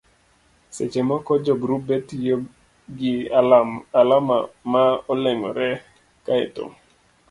seche 0.75 1.01
moko 1.09 1.31
jogrube 1.45 1.95
tiyo 2.07 2.35
gi 2.97 3.13
alama 3.99 4.37
ma 4.71 4.83
olengore 5.13 5.69
kae 6.25 6.45
to 6.55 6.63